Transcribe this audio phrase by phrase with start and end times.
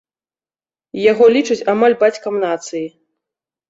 [1.11, 2.87] Яго лічаць амаль бацькам нацыі.